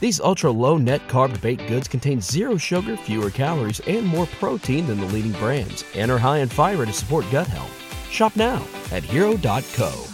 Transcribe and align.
These 0.00 0.20
ultra 0.20 0.50
low 0.50 0.78
net 0.78 1.06
carb 1.08 1.40
baked 1.40 1.66
goods 1.68 1.88
contain 1.88 2.20
zero 2.20 2.56
sugar, 2.56 2.96
fewer 2.96 3.30
calories, 3.30 3.80
and 3.80 4.06
more 4.06 4.26
protein 4.26 4.86
than 4.86 5.00
the 5.00 5.06
leading 5.06 5.32
brands, 5.32 5.84
and 5.94 6.10
are 6.10 6.18
high 6.18 6.38
in 6.38 6.48
fiber 6.48 6.86
to 6.86 6.92
support 6.92 7.24
gut 7.30 7.46
health. 7.46 8.10
Shop 8.10 8.34
now 8.36 8.66
at 8.90 9.02
hero.co. 9.02 10.04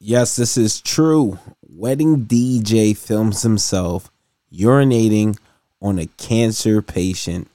Yes, 0.00 0.36
this 0.36 0.56
is 0.56 0.80
true. 0.80 1.38
Wedding 1.66 2.26
DJ 2.26 2.96
films 2.96 3.42
himself 3.42 4.10
urinating 4.52 5.38
on 5.80 5.98
a 5.98 6.06
cancer 6.18 6.80
patient. 6.80 7.48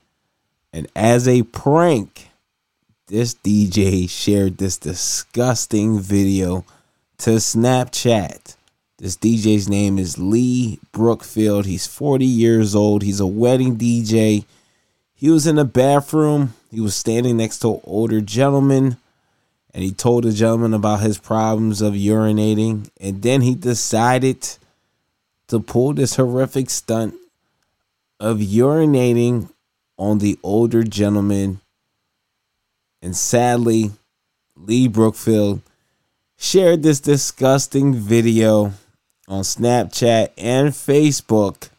And 0.73 0.87
as 0.95 1.27
a 1.27 1.43
prank, 1.43 2.29
this 3.07 3.33
DJ 3.33 4.09
shared 4.09 4.57
this 4.57 4.77
disgusting 4.77 5.99
video 5.99 6.63
to 7.19 7.31
Snapchat. 7.31 8.55
This 8.99 9.15
DJ's 9.15 9.69
name 9.69 9.97
is 9.97 10.17
Lee 10.17 10.77
Brookfield. 10.91 11.65
He's 11.65 11.87
40 11.87 12.25
years 12.25 12.75
old. 12.75 13.01
He's 13.01 13.21
a 13.21 13.27
wedding 13.27 13.77
DJ. 13.77 14.43
He 15.15 15.29
was 15.29 15.47
in 15.47 15.55
the 15.55 15.63
bathroom. 15.63 16.53
He 16.69 16.81
was 16.81 16.95
standing 16.97 17.37
next 17.37 17.59
to 17.59 17.75
an 17.75 17.81
older 17.85 18.19
gentleman 18.19 18.97
and 19.73 19.83
he 19.83 19.91
told 19.91 20.25
the 20.25 20.33
gentleman 20.33 20.73
about 20.73 20.99
his 20.99 21.17
problems 21.17 21.81
of 21.81 21.93
urinating. 21.93 22.89
And 22.99 23.21
then 23.21 23.39
he 23.39 23.55
decided 23.55 24.57
to 25.47 25.61
pull 25.61 25.93
this 25.93 26.17
horrific 26.17 26.69
stunt 26.69 27.15
of 28.19 28.39
urinating 28.39 29.49
on 29.97 30.17
the 30.17 30.37
older 30.43 30.83
gentleman. 30.83 31.61
And 33.01 33.15
sadly, 33.15 33.91
Lee 34.57 34.89
Brookfield 34.89 35.61
shared 36.35 36.83
this 36.83 36.99
disgusting 36.99 37.93
video 37.93 38.73
on 39.29 39.43
Snapchat 39.43 40.29
and 40.37 40.69
Facebook. 40.69 41.69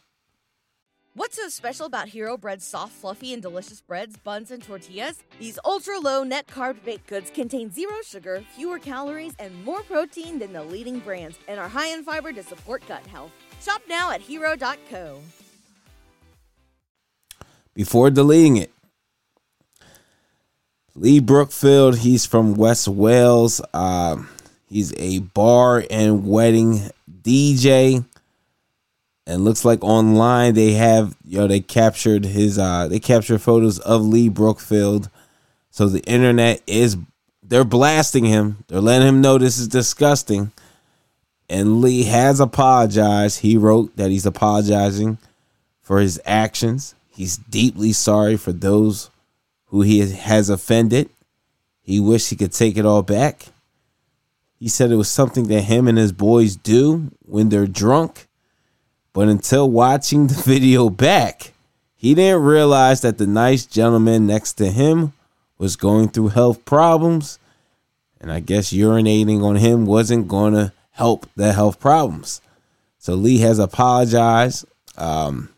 What's 1.13 1.35
so 1.35 1.49
special 1.49 1.85
about 1.85 2.07
Hero 2.07 2.37
Bread's 2.37 2.65
soft, 2.65 2.93
fluffy, 2.93 3.33
and 3.33 3.41
delicious 3.41 3.81
breads, 3.81 4.15
buns, 4.15 4.49
and 4.49 4.63
tortillas? 4.63 5.21
These 5.39 5.59
ultra 5.65 5.99
low 5.99 6.23
net 6.23 6.47
carb 6.47 6.83
baked 6.85 7.07
goods 7.07 7.29
contain 7.29 7.69
zero 7.69 7.95
sugar, 8.05 8.43
fewer 8.55 8.79
calories, 8.79 9.33
and 9.37 9.65
more 9.65 9.83
protein 9.83 10.39
than 10.39 10.53
the 10.53 10.63
leading 10.63 10.99
brands, 10.99 11.37
and 11.49 11.59
are 11.59 11.67
high 11.67 11.89
in 11.89 12.03
fiber 12.05 12.31
to 12.31 12.41
support 12.41 12.81
gut 12.87 13.05
health. 13.07 13.31
Shop 13.61 13.81
now 13.89 14.11
at 14.11 14.21
hero.co. 14.21 15.19
Before 17.73 18.09
deleting 18.09 18.55
it, 18.57 18.71
Lee 20.95 21.19
Brookfield, 21.19 21.99
he's 21.99 22.25
from 22.25 22.55
West 22.55 22.87
Wales. 22.87 23.61
Um, 23.73 24.29
he's 24.67 24.93
a 24.97 25.19
bar 25.19 25.83
and 25.89 26.25
wedding 26.25 26.89
DJ. 27.23 28.05
And 29.27 29.45
looks 29.45 29.63
like 29.63 29.83
online 29.83 30.55
they 30.55 30.73
have 30.73 31.15
you 31.23 31.37
know 31.37 31.47
they 31.47 31.59
captured 31.59 32.25
his 32.25 32.57
uh 32.57 32.87
they 32.87 32.99
captured 32.99 33.41
photos 33.41 33.79
of 33.79 34.01
Lee 34.01 34.29
Brookfield. 34.29 35.09
So 35.69 35.87
the 35.87 36.01
internet 36.01 36.61
is 36.67 36.97
they're 37.43 37.63
blasting 37.63 38.25
him. 38.25 38.63
They're 38.67 38.81
letting 38.81 39.07
him 39.07 39.21
know 39.21 39.37
this 39.37 39.59
is 39.59 39.67
disgusting. 39.67 40.51
And 41.49 41.81
Lee 41.81 42.03
has 42.03 42.39
apologized. 42.39 43.41
He 43.41 43.57
wrote 43.57 43.95
that 43.97 44.09
he's 44.09 44.25
apologizing 44.25 45.17
for 45.81 45.99
his 45.99 46.19
actions. 46.25 46.95
He's 47.09 47.37
deeply 47.37 47.91
sorry 47.91 48.37
for 48.37 48.53
those 48.53 49.11
who 49.65 49.81
he 49.81 49.99
has 49.99 50.49
offended. 50.49 51.09
He 51.81 51.99
wished 51.99 52.29
he 52.29 52.35
could 52.35 52.53
take 52.53 52.77
it 52.77 52.85
all 52.85 53.01
back. 53.01 53.47
He 54.61 54.67
said 54.67 54.91
it 54.91 54.95
was 54.95 55.09
something 55.09 55.47
that 55.47 55.61
him 55.61 55.87
and 55.87 55.97
his 55.97 56.11
boys 56.11 56.55
do 56.55 57.09
when 57.25 57.49
they're 57.49 57.65
drunk. 57.65 58.27
But 59.11 59.27
until 59.27 59.67
watching 59.67 60.27
the 60.27 60.35
video 60.45 60.87
back, 60.91 61.53
he 61.95 62.13
didn't 62.13 62.43
realize 62.43 63.01
that 63.01 63.17
the 63.17 63.25
nice 63.25 63.65
gentleman 63.65 64.27
next 64.27 64.53
to 64.53 64.69
him 64.69 65.13
was 65.57 65.75
going 65.75 66.09
through 66.09 66.27
health 66.27 66.63
problems. 66.63 67.39
And 68.19 68.31
I 68.31 68.39
guess 68.39 68.71
urinating 68.71 69.41
on 69.41 69.55
him 69.55 69.87
wasn't 69.87 70.27
going 70.27 70.53
to 70.53 70.71
help 70.91 71.27
the 71.35 71.53
health 71.53 71.79
problems. 71.79 72.39
So 72.99 73.15
Lee 73.15 73.39
has 73.39 73.57
apologized. 73.57 74.65
Um, 74.95 75.49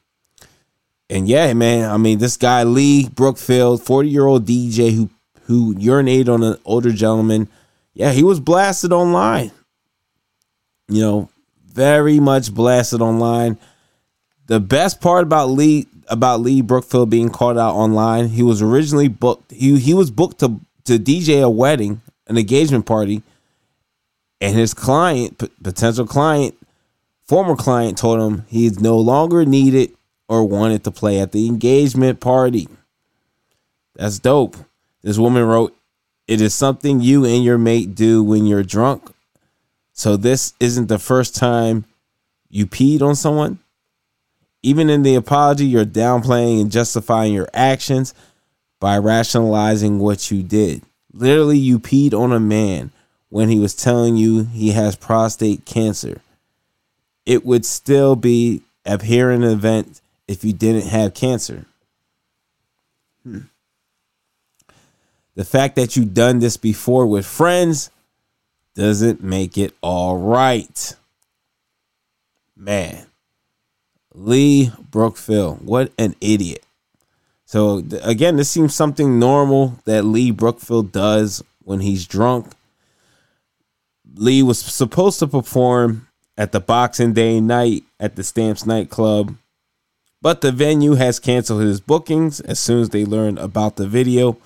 and 1.10 1.28
yeah, 1.28 1.52
man, 1.52 1.92
I 1.92 1.98
mean, 1.98 2.20
this 2.20 2.38
guy 2.38 2.64
Lee 2.64 3.10
Brookfield, 3.10 3.84
40 3.84 4.08
year 4.08 4.28
old 4.28 4.48
DJ 4.48 4.96
who 4.96 5.10
who 5.48 5.76
urinated 5.76 6.34
on 6.34 6.42
an 6.42 6.58
older 6.64 6.94
gentleman. 6.94 7.50
Yeah, 7.94 8.12
he 8.12 8.24
was 8.24 8.40
blasted 8.40 8.92
online. 8.92 9.52
You 10.88 11.02
know, 11.02 11.30
very 11.66 12.20
much 12.20 12.54
blasted 12.54 13.02
online. 13.02 13.58
The 14.48 14.60
best 14.60 15.02
part 15.02 15.24
about 15.24 15.50
Lee 15.50 15.88
about 16.08 16.42
Lee 16.42 16.62
Brookfield 16.62 17.10
being 17.10 17.30
called 17.30 17.58
out 17.58 17.76
online, 17.76 18.28
he 18.28 18.44
was 18.44 18.62
originally 18.62 19.08
booked. 19.08 19.52
He 19.52 19.78
he 19.80 19.94
was 19.94 20.12
booked 20.12 20.40
to 20.40 20.60
to 20.86 21.00
DJ 21.00 21.44
a 21.44 21.50
wedding, 21.50 22.02
an 22.28 22.38
engagement 22.38 22.86
party, 22.86 23.24
and 24.42 24.56
his 24.56 24.74
client, 24.74 25.38
p- 25.38 25.50
potential 25.64 26.06
client, 26.06 26.56
former 27.26 27.56
client, 27.56 27.98
told 27.98 28.20
him 28.20 28.46
he's 28.48 28.80
no 28.80 28.98
longer 28.98 29.46
needed 29.46 29.92
or 30.28 30.48
wanted 30.48 30.84
to 30.84 30.92
play 30.92 31.20
at 31.20 31.32
the 31.32 31.48
engagement 31.48 32.20
party. 32.20 32.68
That's 33.96 34.20
dope. 34.20 34.58
This 35.02 35.18
woman 35.18 35.46
wrote, 35.46 35.76
It 36.28 36.42
is 36.42 36.54
something 36.54 37.02
you 37.02 37.26
and 37.26 37.44
your 37.44 37.58
mate 37.58 37.96
do 37.96 38.24
when 38.24 38.46
you're 38.46 38.64
drunk. 38.64 39.14
So 39.94 40.18
this 40.18 40.54
isn't 40.60 40.88
the 40.88 41.00
first 41.00 41.36
time 41.36 41.86
you 42.50 42.66
peed 42.66 43.02
on 43.02 43.16
someone. 43.16 43.60
Even 44.62 44.90
in 44.90 45.04
the 45.04 45.16
apology, 45.16 45.66
you're 45.66 45.86
downplaying 45.86 46.62
and 46.62 46.72
justifying 46.72 47.34
your 47.34 47.50
actions 47.54 48.14
by 48.80 48.98
rationalizing 48.98 50.00
what 50.00 50.32
you 50.32 50.42
did. 50.42 50.84
Literally, 51.14 51.58
you 51.58 51.80
peed 51.80 52.14
on 52.14 52.32
a 52.32 52.40
man 52.40 52.92
when 53.30 53.50
he 53.50 53.60
was 53.60 53.74
telling 53.76 54.16
you 54.16 54.44
he 54.44 54.72
has 54.72 54.96
prostate 54.96 55.66
cancer. 55.66 56.22
It 57.26 57.46
would 57.46 57.66
still 57.66 58.16
be 58.16 58.62
a 58.86 58.94
abhorrent 58.94 59.44
event 59.44 60.02
if 60.28 60.44
you 60.44 60.54
didn't 60.54 60.88
have 60.88 61.14
cancer. 61.14 61.66
Hmm. 63.24 63.40
The 65.36 65.46
fact 65.46 65.76
that 65.76 65.96
you've 65.96 66.14
done 66.14 66.40
this 66.40 66.58
before 66.58 67.08
with 67.08 67.26
friends 67.26 67.90
doesn't 68.76 69.24
make 69.24 69.58
it 69.58 69.74
all 69.82 70.18
right. 70.18 70.96
Man, 72.56 73.08
Lee 74.14 74.72
Brookfield, 74.92 75.66
what 75.66 75.92
an 75.98 76.16
idiot. 76.22 76.64
So, 77.46 77.84
again, 78.04 78.36
this 78.36 78.50
seems 78.50 78.74
something 78.74 79.20
normal 79.20 79.80
that 79.86 80.06
Lee 80.06 80.32
Brookfield 80.32 80.92
does 80.92 81.44
when 81.64 81.82
he's 81.82 82.08
drunk. 82.08 82.48
Lee 84.16 84.44
was 84.44 84.60
supposed 84.60 85.20
to 85.20 85.28
perform 85.28 86.08
at 86.38 86.52
the 86.52 86.60
Boxing 86.60 87.14
Day 87.14 87.40
night 87.40 87.84
at 88.00 88.16
the 88.16 88.24
Stamps 88.24 88.66
nightclub, 88.66 89.36
but 90.22 90.42
the 90.42 90.52
venue 90.52 90.94
has 90.94 91.20
canceled 91.20 91.62
his 91.62 91.80
bookings 91.80 92.40
as 92.40 92.60
soon 92.60 92.82
as 92.82 92.90
they 92.90 93.06
learned 93.06 93.40
about 93.40 93.76
the 93.76 93.88
video. 93.88 94.38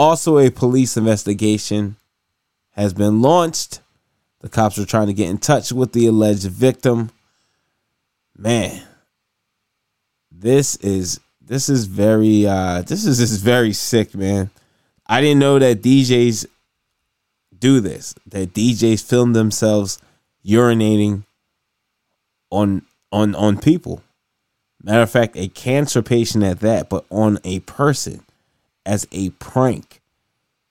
Also, 0.00 0.38
a 0.38 0.48
police 0.48 0.96
investigation 0.96 1.96
has 2.70 2.94
been 2.94 3.20
launched. 3.20 3.82
The 4.40 4.48
cops 4.48 4.78
are 4.78 4.86
trying 4.86 5.08
to 5.08 5.12
get 5.12 5.28
in 5.28 5.36
touch 5.36 5.72
with 5.72 5.92
the 5.92 6.06
alleged 6.06 6.46
victim. 6.46 7.10
Man, 8.34 8.80
this 10.32 10.76
is 10.76 11.20
this 11.42 11.68
is 11.68 11.84
very 11.84 12.46
uh 12.46 12.80
this 12.80 13.04
is 13.04 13.18
this 13.18 13.30
is 13.30 13.42
very 13.42 13.74
sick, 13.74 14.14
man. 14.14 14.48
I 15.06 15.20
didn't 15.20 15.40
know 15.40 15.58
that 15.58 15.82
DJs 15.82 16.46
do 17.58 17.80
this. 17.80 18.14
That 18.26 18.54
DJs 18.54 19.06
film 19.06 19.34
themselves 19.34 19.98
urinating 20.46 21.24
on 22.48 22.86
on 23.12 23.34
on 23.34 23.58
people. 23.58 24.02
Matter 24.82 25.02
of 25.02 25.10
fact, 25.10 25.36
a 25.36 25.48
cancer 25.48 26.00
patient 26.00 26.42
at 26.42 26.60
that, 26.60 26.88
but 26.88 27.04
on 27.10 27.38
a 27.44 27.60
person 27.60 28.24
as 28.84 29.06
a 29.12 29.30
prank. 29.30 30.00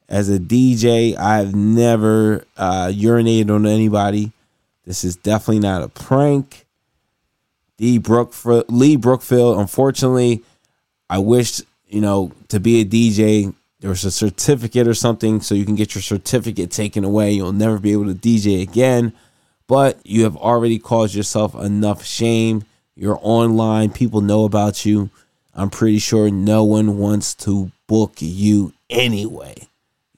As 0.07 0.29
a 0.29 0.39
DJ, 0.39 1.15
I've 1.17 1.53
never 1.53 2.45
uh, 2.57 2.87
urinated 2.87 3.53
on 3.53 3.67
anybody. 3.67 4.31
This 4.85 5.03
is 5.03 5.15
definitely 5.15 5.59
not 5.59 5.83
a 5.83 5.87
prank. 5.87 6.65
D. 7.77 7.97
Brookfield, 7.97 8.65
Lee 8.69 8.95
Brookfield, 8.95 9.59
unfortunately, 9.59 10.43
I 11.09 11.19
wish, 11.19 11.61
you 11.87 12.01
know, 12.01 12.31
to 12.49 12.59
be 12.59 12.81
a 12.81 12.85
DJ, 12.85 13.53
there 13.79 13.89
was 13.89 14.03
a 14.03 14.11
certificate 14.11 14.87
or 14.87 14.93
something 14.93 15.39
so 15.39 15.55
you 15.55 15.65
can 15.65 15.75
get 15.75 15.95
your 15.95 16.01
certificate 16.01 16.71
taken 16.71 17.05
away. 17.05 17.31
You'll 17.31 17.53
never 17.53 17.79
be 17.79 17.93
able 17.93 18.07
to 18.07 18.15
DJ 18.15 18.61
again. 18.61 19.13
But 19.67 19.99
you 20.03 20.23
have 20.23 20.35
already 20.35 20.79
caused 20.79 21.15
yourself 21.15 21.55
enough 21.55 22.03
shame. 22.03 22.65
You're 22.95 23.19
online, 23.21 23.91
people 23.91 24.19
know 24.19 24.43
about 24.43 24.85
you. 24.85 25.09
I'm 25.53 25.69
pretty 25.69 25.99
sure 25.99 26.29
no 26.29 26.63
one 26.63 26.97
wants 26.97 27.33
to 27.35 27.71
book 27.89 28.13
you 28.19 28.71
anyway. 28.89 29.55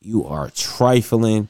You 0.01 0.25
are 0.27 0.51
trifling. 0.51 1.47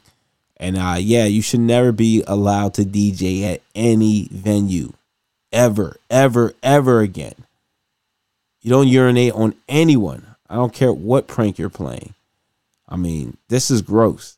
And 0.55 0.77
uh, 0.77 0.97
yeah, 0.99 1.25
you 1.25 1.41
should 1.41 1.59
never 1.59 1.91
be 1.91 2.23
allowed 2.27 2.75
to 2.75 2.83
DJ 2.83 3.43
at 3.51 3.61
any 3.75 4.29
venue. 4.31 4.93
Ever, 5.51 5.97
ever, 6.09 6.53
ever 6.63 7.01
again. 7.01 7.33
You 8.61 8.69
don't 8.69 8.87
urinate 8.87 9.33
on 9.33 9.55
anyone. 9.67 10.27
I 10.47 10.55
don't 10.55 10.73
care 10.73 10.93
what 10.93 11.27
prank 11.27 11.57
you're 11.57 11.69
playing. 11.69 12.13
I 12.87 12.95
mean, 12.95 13.37
this 13.49 13.71
is 13.71 13.81
gross. 13.81 14.37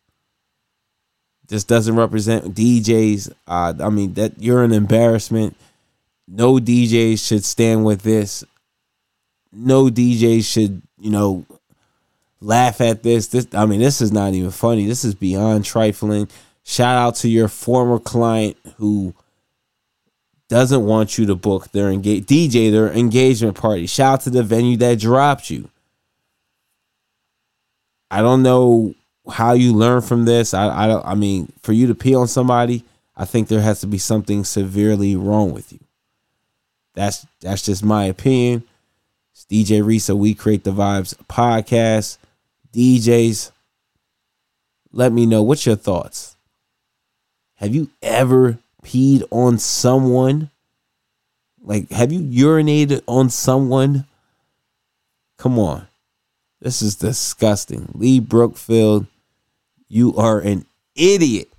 This 1.50 1.66
doesn't 1.66 1.98
represent 1.98 2.56
DJs. 2.56 3.34
Uh, 3.46 3.74
I 3.80 3.90
mean, 3.90 4.14
that 4.14 4.40
you're 4.40 4.64
an 4.64 4.72
embarrassment. 4.72 5.58
No 6.28 6.56
DJs 6.56 7.28
should 7.28 7.44
stand 7.44 7.84
with 7.84 8.04
this. 8.04 8.46
No 9.52 9.90
DJs 9.90 10.46
should, 10.46 10.82
you 10.98 11.12
know, 11.12 11.46
laugh 12.44 12.82
at 12.82 13.04
this. 13.04 13.28
This 13.28 13.48
I 13.54 13.66
mean, 13.66 13.80
this 13.80 14.02
is 14.02 14.12
not 14.12 14.34
even 14.34 14.52
funny. 14.52 14.86
This 14.86 15.04
is 15.04 15.16
beyond 15.16 15.66
trifling. 15.66 16.28
Shout 16.64 16.98
out 16.98 17.16
to 17.18 17.30
your 17.30 17.48
former 17.48 18.00
client 18.00 18.58
who 18.78 19.14
doesn't 20.50 20.86
want 20.86 21.18
you 21.18 21.26
to 21.26 21.36
book 21.36 21.72
their 21.72 21.90
engage 21.90 22.26
DJ 22.26 22.72
their 22.72 22.92
engagement 22.92 23.58
party. 23.58 23.88
Shout 23.88 24.14
out 24.14 24.22
to 24.22 24.30
the 24.30 24.44
venue 24.44 24.78
that 24.78 25.00
dropped 25.00 25.50
you. 25.50 25.70
I 28.12 28.22
don't 28.22 28.44
know 28.44 28.94
how 29.32 29.54
you 29.54 29.74
learn 29.74 30.02
from 30.02 30.26
this. 30.26 30.54
I 30.54 30.84
I 30.84 30.88
don't 30.88 31.06
I 31.06 31.16
mean, 31.16 31.52
for 31.62 31.74
you 31.74 31.88
to 31.88 31.96
pee 31.96 32.16
on 32.16 32.28
somebody, 32.28 32.84
I 33.16 33.26
think 33.26 33.48
there 33.48 33.62
has 33.62 33.82
to 33.82 33.88
be 33.88 33.98
something 33.98 34.44
severely 34.44 35.16
wrong 35.16 35.54
with 35.54 35.72
you. 35.72 35.80
That's 36.94 37.26
that's 37.42 37.64
just 37.64 37.84
my 37.84 38.06
opinion. 38.06 38.64
It's 39.32 39.46
DJ 39.46 39.82
Risa, 39.82 40.16
We 40.16 40.36
Create 40.36 40.64
the 40.64 40.72
Vibes 40.72 41.16
podcast. 41.28 42.18
DJs, 42.74 43.52
let 44.92 45.12
me 45.12 45.26
know 45.26 45.44
what's 45.44 45.66
your 45.66 45.76
thoughts. 45.76 46.36
Have 47.56 47.74
you 47.74 47.90
ever 48.02 48.58
peed 48.84 49.24
on 49.32 49.60
someone? 49.60 50.50
Like, 51.62 51.90
have 51.92 52.12
you 52.12 52.20
urinated 52.20 53.02
on 53.08 53.30
someone? 53.30 54.06
Come 55.38 55.58
on. 55.58 55.88
This 56.60 56.82
is 56.82 56.96
disgusting. 56.96 57.90
Lee 57.94 58.20
Brookfield, 58.20 59.06
you 59.88 60.16
are 60.16 60.40
an 60.40 60.66
idiot. 60.96 61.53